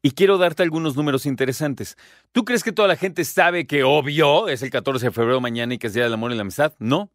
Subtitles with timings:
[0.00, 1.98] Y quiero darte algunos números interesantes.
[2.32, 5.74] ¿Tú crees que toda la gente sabe que obvio es el 14 de febrero mañana
[5.74, 6.74] y que es Día del Amor y la Amistad?
[6.78, 7.10] No.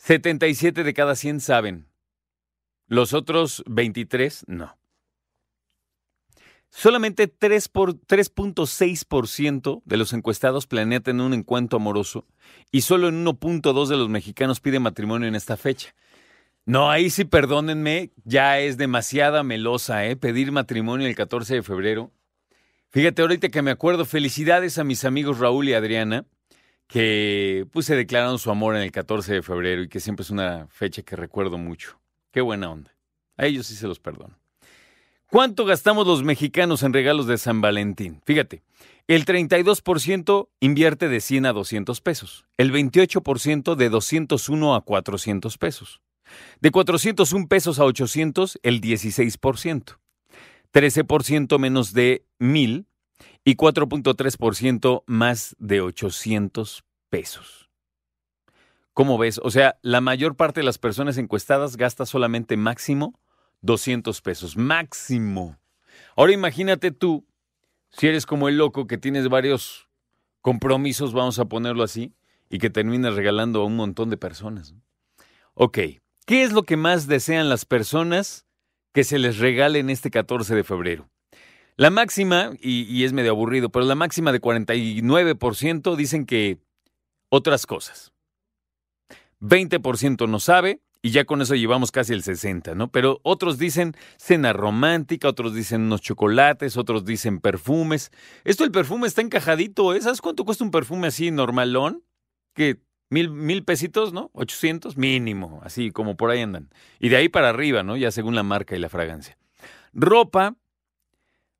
[0.00, 1.86] 77 de cada 100 saben.
[2.86, 4.78] Los otros 23, no.
[6.70, 12.26] Solamente 3.6% de los encuestados planean un encuentro amoroso
[12.72, 15.94] y solo en 1.2 de los mexicanos piden matrimonio en esta fecha.
[16.64, 20.16] No, ahí sí, perdónenme, ya es demasiada melosa, ¿eh?
[20.16, 22.10] Pedir matrimonio el 14 de febrero.
[22.88, 26.24] Fíjate, ahorita que me acuerdo, felicidades a mis amigos Raúl y Adriana,
[26.90, 30.30] que pues se declararon su amor en el 14 de febrero y que siempre es
[30.30, 32.00] una fecha que recuerdo mucho.
[32.32, 32.92] Qué buena onda.
[33.36, 34.36] A ellos sí se los perdono.
[35.26, 38.20] ¿Cuánto gastamos los mexicanos en regalos de San Valentín?
[38.26, 38.64] Fíjate,
[39.06, 46.00] el 32% invierte de 100 a 200 pesos, el 28% de 201 a 400 pesos,
[46.60, 49.98] de 401 pesos a 800 el 16%,
[50.72, 52.86] 13% menos de 1000
[53.44, 57.70] y 4.3% más de 800 pesos.
[58.92, 59.40] ¿Cómo ves?
[59.42, 63.18] O sea, la mayor parte de las personas encuestadas gasta solamente máximo
[63.62, 64.56] 200 pesos.
[64.56, 65.58] Máximo.
[66.16, 67.26] Ahora imagínate tú,
[67.90, 69.88] si eres como el loco que tienes varios
[70.40, 72.14] compromisos, vamos a ponerlo así,
[72.48, 74.74] y que terminas regalando a un montón de personas.
[75.54, 75.78] Ok,
[76.26, 78.46] ¿qué es lo que más desean las personas
[78.92, 81.08] que se les regale en este 14 de febrero?
[81.80, 86.58] La máxima, y, es medio aburrido, pero la máxima de 49% dicen que
[87.30, 88.12] otras cosas.
[89.40, 92.92] 20% no sabe, y ya con eso llevamos casi el 60, ¿no?
[92.92, 98.12] Pero otros dicen cena romántica, otros dicen unos chocolates, otros dicen perfumes.
[98.44, 100.02] Esto el perfume está encajadito, ¿eh?
[100.02, 102.04] ¿Sabes cuánto cuesta un perfume así normalón?
[102.54, 102.76] Que
[103.08, 104.28] mil, mil pesitos, ¿no?
[104.34, 106.68] 800 mínimo, así como por ahí andan.
[106.98, 107.96] Y de ahí para arriba, ¿no?
[107.96, 109.38] Ya según la marca y la fragancia.
[109.94, 110.58] Ropa,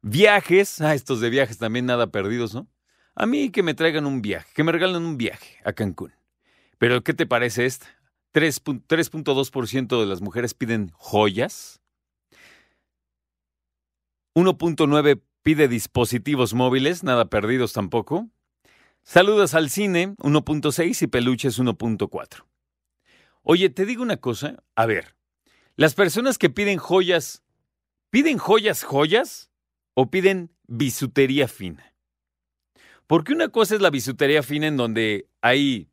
[0.02, 2.69] viajes, ah, estos de viajes también nada perdidos, ¿no?
[3.14, 6.14] A mí que me traigan un viaje, que me regalen un viaje a Cancún.
[6.79, 7.87] Pero ¿qué te parece esta?
[8.32, 11.81] 3.2% de las mujeres piden joyas.
[14.35, 18.31] 1.9 pide dispositivos móviles, nada perdidos tampoco.
[19.03, 22.44] Saludas al cine, 1.6 y peluches 1.4.
[23.43, 25.17] Oye, te digo una cosa, a ver,
[25.76, 27.43] las personas que piden joyas,
[28.11, 29.50] ¿piden joyas joyas
[29.95, 31.95] o piden bisutería fina?
[33.07, 35.91] Porque una cosa es la bisutería fina en donde hay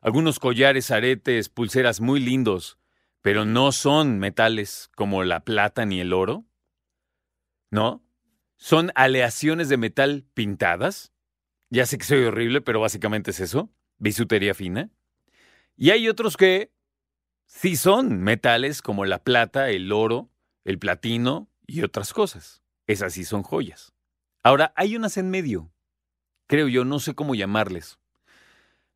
[0.00, 2.78] algunos collares, aretes, pulseras muy lindos,
[3.22, 6.44] pero no son metales como la plata ni el oro.
[7.70, 8.02] ¿No?
[8.56, 11.12] Son aleaciones de metal pintadas.
[11.70, 14.90] Ya sé que soy horrible, pero básicamente es eso, bisutería fina.
[15.76, 16.72] Y hay otros que
[17.46, 20.30] sí son metales como la plata, el oro,
[20.64, 22.62] el platino y otras cosas.
[22.90, 23.92] Esas sí son joyas.
[24.42, 25.70] Ahora, hay unas en medio,
[26.48, 28.00] creo yo, no sé cómo llamarles.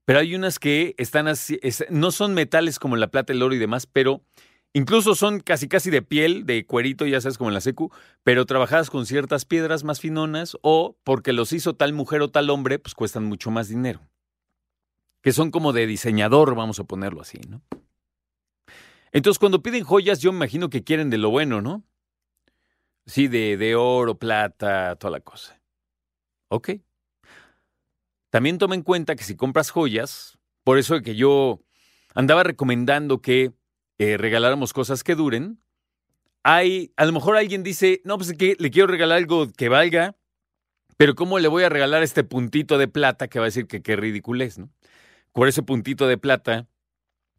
[0.05, 1.61] Pero hay unas que están así,
[1.91, 4.25] no son metales como la plata, el oro y demás, pero
[4.73, 7.93] incluso son casi casi de piel, de cuerito, ya sabes, como en la secu,
[8.25, 12.51] pero trabajadas con ciertas piedras más finonas o porque los hizo tal mujer o tal
[12.51, 14.01] hombre, pues cuestan mucho más dinero.
[15.23, 17.63] Que son como de diseñador, vamos a ponerlo así, ¿no?
[19.13, 21.85] Entonces, cuando piden joyas, yo me imagino que quieren de lo bueno, ¿no?
[23.07, 25.61] Sí, de, de oro, plata, toda la cosa.
[26.49, 26.71] Ok.
[28.31, 31.63] También toma en cuenta que si compras joyas, por eso que yo
[32.15, 33.53] andaba recomendando que
[33.99, 35.61] eh, regaláramos cosas que duren,
[36.43, 40.17] hay, a lo mejor alguien dice, no, pues que le quiero regalar algo que valga,
[40.97, 43.83] pero ¿cómo le voy a regalar este puntito de plata que va a decir que
[43.83, 44.71] qué ridiculez, ¿no?
[45.33, 46.67] Por ese puntito de plata,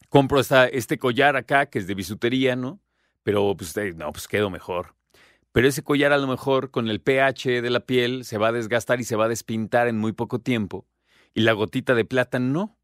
[0.10, 2.82] compro esta, este collar acá, que es de bisutería, ¿no?
[3.24, 4.95] Pero pues, eh, no, pues quedo mejor.
[5.56, 8.52] Pero ese collar a lo mejor con el pH de la piel se va a
[8.52, 10.86] desgastar y se va a despintar en muy poco tiempo.
[11.34, 12.78] Y la gotita de plata no.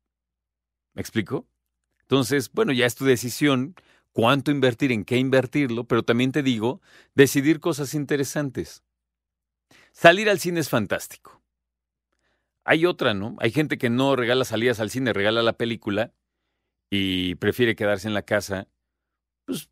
[0.94, 1.50] ¿Me explico?
[2.00, 3.76] Entonces, bueno, ya es tu decisión
[4.14, 6.80] cuánto invertir, en qué invertirlo, pero también te digo,
[7.14, 8.86] decidir cosas interesantes.
[9.92, 11.44] Salir al cine es fantástico.
[12.64, 13.36] Hay otra, ¿no?
[13.40, 16.14] Hay gente que no regala salidas al cine, regala la película
[16.90, 18.70] y prefiere quedarse en la casa,
[19.44, 19.70] pues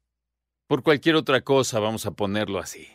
[0.69, 2.87] por cualquier otra cosa, vamos a ponerlo así.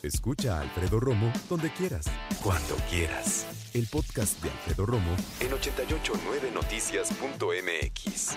[0.00, 2.06] Escucha a Alfredo Romo donde quieras.
[2.40, 3.48] Cuando quieras.
[3.74, 8.36] El podcast de Alfredo Romo en 889noticias.mx.